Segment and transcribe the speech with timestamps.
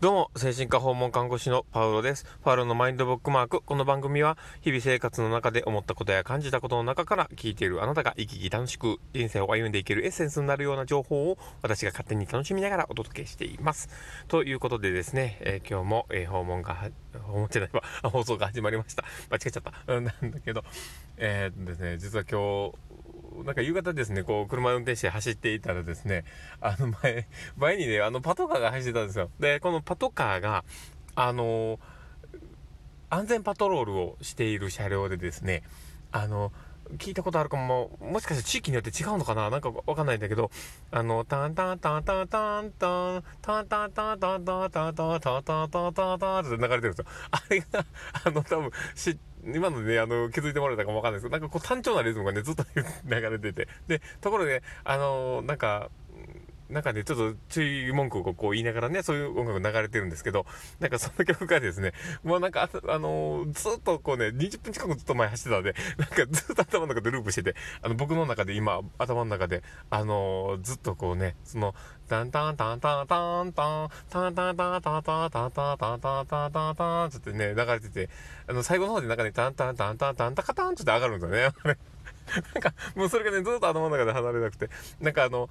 [0.00, 2.26] どうも、精神科訪問看護師のパウロです。
[2.42, 3.62] パウロのマインドブックマーク。
[3.62, 13.88] この番組は、日々生活の中で思ったことや感じたことの中から聞いているあなたが生き生き楽しく人生を歩んでいけるエッセンスになるような情報を私が勝手に楽しみながらお届けしています。
[14.26, 16.90] ということでですね、えー、今日も、えー、訪問が、
[17.22, 19.04] 訪問じゃないわ、 放送が始まりました。
[19.30, 19.72] 間違えちゃった。
[19.92, 20.12] なんだ
[20.44, 20.64] けど、
[21.18, 22.93] えー、ですね、実は今日、
[23.42, 26.24] なんか夕方ですね、こう、車運転して走っていたらですね、
[26.60, 27.26] あの前、
[27.56, 29.30] 前にね、あの、パトカーが走ってたんですよ。
[29.40, 30.64] で、このパトカーが、
[31.14, 31.80] あの、
[33.10, 35.62] 安全パトロールをしている車両でですね、
[36.12, 36.52] あの、
[36.98, 40.50] 聞いたことあるかも、もしかして地域によって違うのかななんかわかんないんだけど、
[40.90, 47.04] あの、タンタンタンタンタンタン、タンタンタンタンタンタンタンタンタンタンタンタンって流れてるんですよ。
[47.30, 47.86] あれが、
[48.24, 52.64] あの、多分、知今のね、あの、気づいてもらえたかもわかんないですけど、なんかこう単調なリズムがね、ずっと
[53.04, 53.68] 流れてて。
[53.86, 55.90] で、ところで、あの、なんか、
[56.70, 60.46] なんかね、ちょっと注意文句をこう言いながらね、そういう音楽流れてるんですけど、
[60.80, 71.74] なんかその曲がですね、もうなんか、あのー、ずっとこうね、20分近くずっと前走ってたので、なんかずっと頭の中でループしてて、あの、僕の中で今、頭の中で、あのー、ずっとこうね、その、
[72.08, 78.10] タンタンタンタンタンタン、タンタンタンタンタンタンタンタンタンタンタンタンってね、流れてて、
[78.46, 81.78] あの、最後の方でなんかね、タンタンタンタンタンタカタンって上がるんですよね。
[82.54, 85.48] なんか、もうそれがね、ずっと頭の中で離れなくて、なんかあの、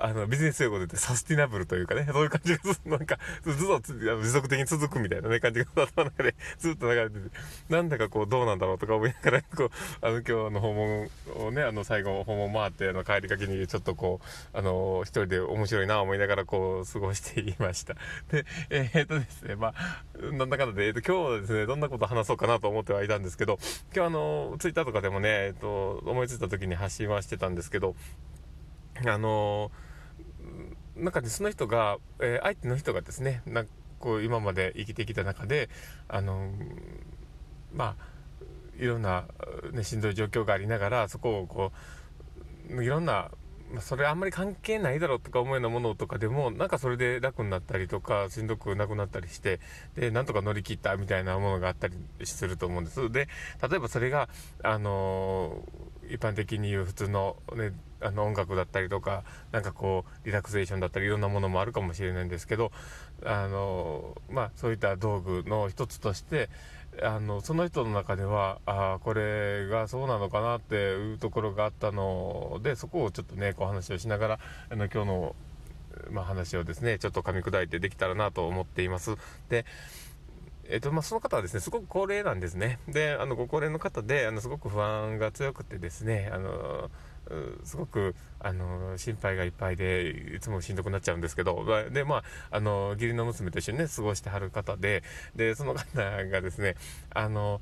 [0.00, 7.20] あの、ビジネス用語で言ってサスティナブルというかね、そういう感じがずっと、なんか、ずっと持続的に続くみたいなね、感じが頭の中でずっと流れてて、
[7.68, 11.10] なんだかこう、どうなんだろうとか思いながら、こう、あの、今日の訪問
[11.46, 17.94] をね、あの、最後訪問回って、あの、帰りかけにちょっとこう、あの、一人で面白いな思いながら、こう、過ごしていました。
[18.30, 23.58] で、えー、っとですね、まあ、なんだかんだで、えー、っと、今日はですね、どんなこと話そうかなと思ってはいたんですけど、
[23.94, 27.94] 今日あの、ツイッターとかでもね、えっと、思いついた時に発信はしてたんですけど、
[29.06, 29.70] あの
[30.96, 35.70] なんかね、その人が、えー、相手の人がですね、なんこう今まで生きてきた中で、
[36.08, 36.52] あの
[37.74, 39.24] まあ、いろんな、
[39.72, 41.72] ね、しんどい状況がありながら、そこをこ
[42.70, 43.30] う、いろんな
[43.72, 49.60] まあ、それあんまり関係ないだろうとか思うようなものとかでも、なんかそれで楽になったりとか、しんどくなくなったりして、
[49.96, 51.94] で、なんとか乗り切ったみたいなものがあったり
[52.24, 53.10] すると思うんです。
[53.10, 53.28] で、
[53.68, 54.28] 例えばそれが、
[54.62, 57.72] あのー、一般的に言う普通のね、
[58.02, 62.72] あの音楽だったりとか、なんかこう、リラクゼーションだったりいろんなものもあるかもしれないんですけど、
[63.24, 66.50] あの、まあ、そういった道具の一つとして、
[67.00, 74.38] あのその人の中ではあこれがそうなのかなっていうところがあったのでそこをちょっとねこう話をしながら
[74.70, 75.36] あの今日の、
[76.10, 79.16] まあ、話をですねちょっと噛み砕いてできたらなと思っています。
[79.48, 79.64] で
[80.68, 82.78] えっ、とまあ、その方はですねすごく高齢なんですね。
[82.88, 86.90] であのご高齢の方であのすごく不安が強くてですねあの
[87.64, 95.02] すごく、あの、心配がいっぱいで、いつもしんどくなっちゃうんですけど、で、まあ、あの、義理の娘と一緒にね、過ごしてはる方で、
[95.34, 95.84] で、その方
[96.26, 96.76] がですね、
[97.10, 97.60] あの、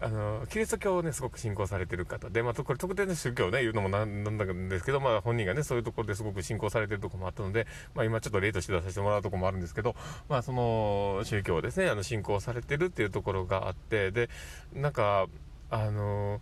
[0.00, 9.96] あの、キリスト教をね、すごく信仰されてる方で、まあ、これ特定の宗教をね、言うのもなんなんだんですけど、まあ、本人がね、そういうところですごく信仰されてるとこもあったので、まあ、今ちょっと例として出させてもらうところもあるんですけど、
[10.28, 14.28] まあ、その宗教をですね、あの、信仰されてるっていうところがあって、で、
[14.74, 15.26] なんか、
[15.70, 16.40] あの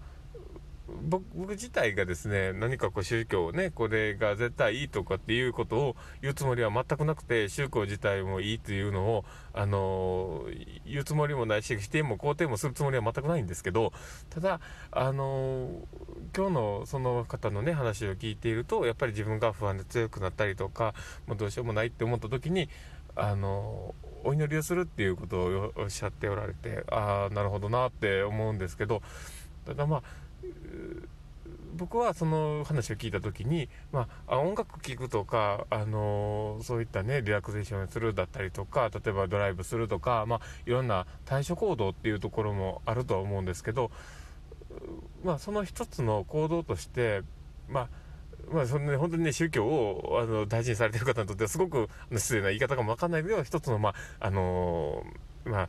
[1.00, 10.46] 僕自体がですね、何かこう宗教をね、これが絶対いいとかっていうことを言うつもりは全くなくて、宗教自体もいいっていうのを、あの
[10.86, 13.92] 言うつもりもないし、否定も肯定もするつもりは全くないんですけど、
[14.30, 14.60] ただ、
[14.90, 15.70] あの
[16.36, 20.94] 今日のその方のね、話を聞いていると、やっぱり自分が不安で強くなったりとか、
[21.26, 22.68] もうどうしようもないって思った時に、
[23.14, 23.94] あの
[24.24, 29.02] お祈りをするっていうことをおっしゃっておられて、ああ、なるほどなって思うんですけど、
[29.66, 30.02] ただまあ、
[31.74, 43.90] 僕はその話を聞いた時に、まあ、音楽聴くとか、あのー、そういったね、リラクゼーションするだったりとか、例えばドライブするとか、まあ、いろんな対処行動っていうところもあるとは思うんですけど、
[45.24, 47.22] まあ、その一つの行動として、
[47.68, 47.88] まあ、
[48.50, 55.68] まあ、そのね、本当にね、宗教を、あの、大事にされてる方にとっては、すごく、失礼な言い方かもわかんないけど、一つの、まあ、あのー、まあ、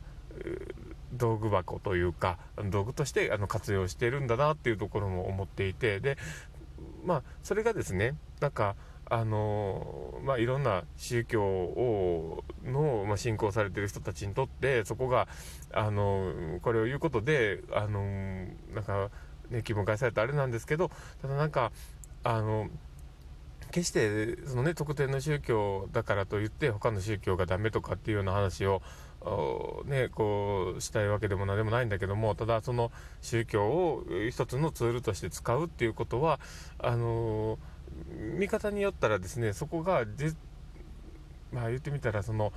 [1.14, 2.38] 道具箱というか、
[2.70, 6.18] 道具としてあの活用してるんだなっていうところも思っていて、で、
[7.04, 8.76] まあ、それがですね、なんか、
[9.10, 15.28] あのまあ、いろんな宗教をの、まあ、信仰されてる人たちにとってそこが、
[15.72, 16.32] あの
[16.62, 19.10] これを言うことで、あのなんか、
[19.50, 20.90] ね、気分返されたあれなんですけど
[21.20, 21.70] ただなんか
[22.22, 22.68] あの
[23.74, 28.82] 決してその、ね、特定の宗教だからといって他の宗教がダメとかっていうような話を
[29.86, 36.38] ね、こうしたいわけでも何でもないんだけどもただその宗教を一つのツールとして使うっていうことは
[36.78, 37.58] あの
[38.38, 40.04] 見方によったらですねそこが
[41.52, 42.52] まあ言ってみたらその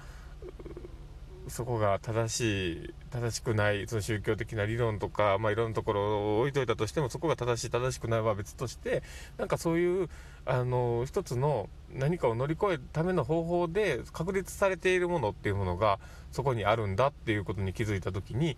[1.49, 9.03] そこが正しい正しくないその宗教的な理論とか、まあ、いろんなところを置いといたとしてもそこが正しい正しくないは別として
[9.38, 10.09] なんかそういう
[10.45, 15.99] あの一つの何かを乗り越えるための方法で確立されているものっていうものが
[16.31, 18.57] そこにあるんだっていうことに気づいた時に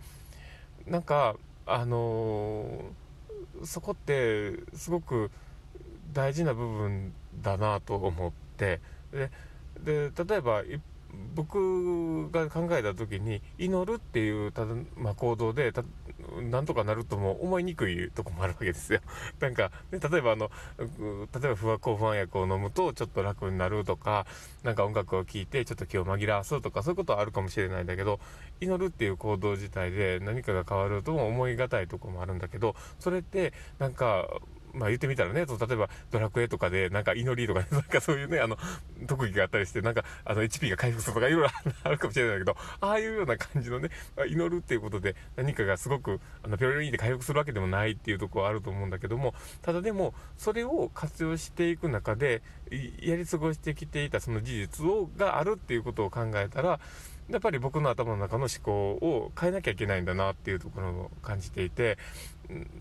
[0.88, 2.82] なんかあの
[3.64, 5.30] そこってすごく
[6.14, 8.82] 大事な部分だなと思って
[9.12, 9.32] で
[9.84, 10.64] で例えば
[11.36, 15.72] 僕が考えた時に祈るっていうただ、まあ、行動で
[16.42, 19.00] なんとかなるとも思いにくいとこもあるわけですよ。
[19.40, 24.26] なんか、ね、例えばあの例えば不和抗不安薬を飲むとちょっと楽になるとか
[24.64, 28.20] なんか音楽を聴いてちょっと気を紛らわすとかそういうことはあるかもしれないんだけど
[28.60, 34.28] 祈るっていう行動自体で何かが変わるとも思い難いとこもあるんだけどそれってなんか
[34.74, 38.58] まあ言ってみたらね、例えばドラクエとかでなんか祈りとか、ね、 なんかそういうね、あの、
[39.08, 41.50] 特技があったりして、なんかあの HP が回復するとかいろいろ
[41.84, 43.90] あるかもしれないけど、ああいうような感じのね、
[44.28, 52.42] 祈るっていうことで何かがすごく、あの、ピロリンで回復するわけでもないっていうとこはあると思うんだけども、ただでも、それを活用していく中で、
[53.02, 56.80] やり過ごしてきていたその事実を、があるっていうことを考えたら、
[57.30, 61.98] やっぱり僕の頭の中の思考を変えなきゃいけないんだなっていうところを感じていて、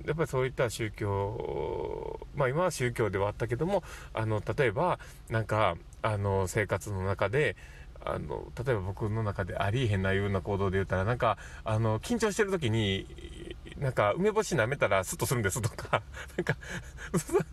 [0.07, 3.83] やっぱりそういった宗教、まあ今は宗教ではあったけども、
[4.15, 4.99] あの、例えば、
[5.29, 7.57] なんか、あの、生活の中で、
[8.01, 16.03] あの、例えば僕の中でありえへんなような行動で言ったら、なんか、あの、緊張してる時に、なんか、梅干し舐めたらスッとするんですとか、
[16.37, 16.57] なんか、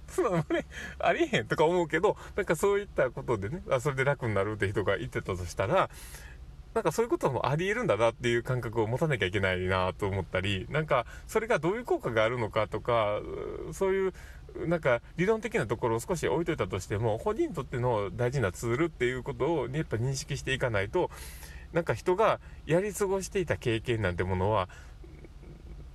[0.08, 0.66] その、ね、
[1.00, 5.90] ありえへんとか思うけど、なんかそういったことでね、あそれで楽になるって人が言ってたとしたら、
[6.76, 13.22] なんかそういうこともあり得るんだなっていう感覚を持たなきゃいけないなと思ったり、なんかそれがどういう効果があるのかとか、
[13.72, 14.14] そういう
[14.68, 21.10] なんか理論的なところを少し置いといたとしても、本人にとっての大事なツールっていうことをやっぱ認識していかないと、
[21.72, 24.68] なんか人がやり過ごしていた経験なんてものは、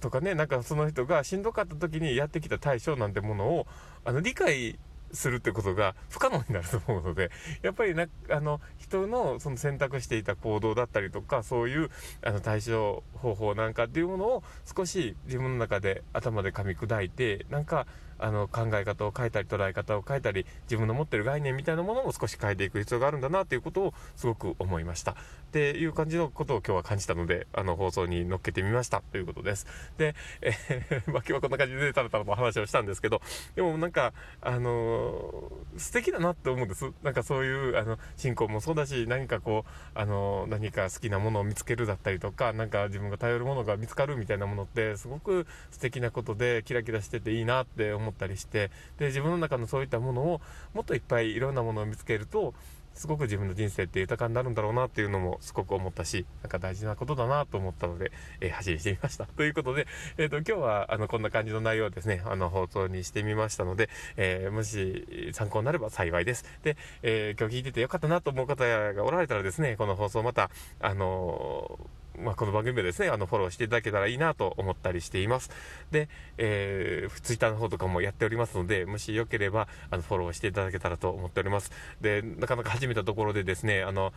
[0.00, 3.66] とかね、なんかその人がしんどかった時にやってきた対処なんてものを、
[4.06, 4.78] あの、理解
[5.12, 7.30] するってことが不可能になると思うので、
[7.62, 11.90] やっぱりな、あの、人のその選択していた行動だったりとか、そういう
[12.22, 14.44] あの対処方法なんかっていうものを
[14.76, 17.86] 少し自分の中で頭で噛み砕いて、なんか、
[18.20, 25.12] あの考え方を変えたり捉え方を変えたり自分の持ってる概念みたいなものも少し変えていく必要があるんだなということをすごく思いました。
[25.12, 25.14] っ
[25.52, 29.66] ていう感じのことを今日は感じたのであの放送に乗っけてみましたということです。
[29.98, 33.20] で、えー、まあ、今日はこんな感じでタラタラと話をしたんですけど
[33.56, 36.92] でもなんかあのー、素敵だなって思うんです。
[37.02, 50.40] なんかそういうあの信仰もそうだし何かこうあのー、何か好きなものを見つけるだったりとか何か自分が頼るものが見つかるみたいなものってすごく素敵なことでキラキラしてていいなって思ったりしてで自分の中のそういったものを
[50.74, 52.54] もっといっぱいいろんなものを見つけると
[52.94, 59.26] すごく自分の人生って豊かになるんだろうなっていうのもすごく思ったし、なんか大事なことだなと思ったので、えー、走りしてみました。
[59.36, 59.86] ということで、
[60.18, 66.44] えっ、ー、と、今日は、あの、こんな感じの内容をですね、あの、放送にしてみましたので、えー、もし参考になれば幸いです。
[66.62, 71.78] で、え今日聞いててよかったなと思う方がおられたらですね、この放送また、あの
[72.20, 75.50] まあ、この番組をですね、あの、フォローしていただけたらいいなと思ったりしています。
[75.90, 81.72] で、えー、ツイッターの方とかもやっておりますので、もしよければ、あの、フォローしていただけたらと思っております。
[82.00, 84.12] で、なかなか始めたところでですね、あの、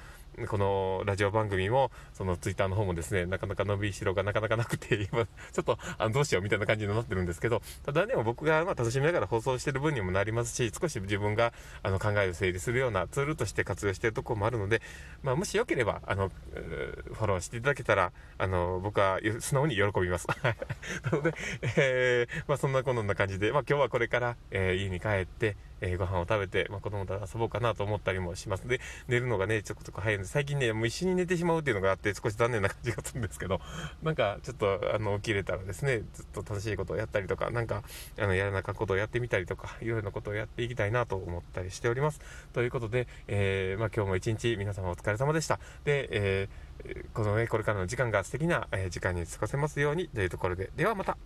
[0.48, 11.54] このラジオ番組も、そのツイッターの方もですね、なかなか伸びしろがなかなかなくて、今、 ちょっと、あの、どうしようみたいな感じになってるんですけど、ただでも僕が、まあ、楽しみながら放送してる分にもなりますし、少し自分が、
[11.84, 14.82] あの、考えを整理するようなツールとして活用してるところもあるので、
[15.22, 20.28] まあ、もしよければ、あの、フォローしていただけたら、あの、僕は素直に喜びます。
[20.42, 20.56] な
[21.12, 21.34] ので、
[21.78, 28.68] えー、まあ、そんなこんな感じで、まあ、今日はこれから、えー、家に帰って、えー、ご飯を食べて、まあ、子供と遊ぼうかなと思ったりもします。
[28.68, 33.60] で、寝るのがね、ちょこちょこ早いんで、最近ね、もう一緒に寝てしまうっていうのがあって、少し残念な感じがするんですけど、
[34.02, 37.84] なんか、ちょっと、あの、起きれたらですね、ずっと楽しいことをやったりとか、なんか、
[38.18, 42.22] あの、やらなかったことをやってみたりとか、いろいろなことをやっていきたいなと思ったりしております。
[42.54, 45.60] ということで、えー、まあ、今日も一日皆様お疲れ様でした。
[45.84, 51.18] で、えー、このね、これからの時間が素敵な、え時間に過ごせますようにというところで、ではまた。